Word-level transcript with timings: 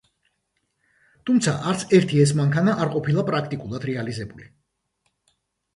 თუმცა 1.29 1.53
არც 1.73 1.85
ერთი 1.99 2.23
ეს 2.25 2.33
მანქანა 2.41 2.75
არ 2.85 2.93
ყოფილა 2.97 3.27
პრაქტიკულად 3.31 3.87
რეალიზებული. 3.93 4.53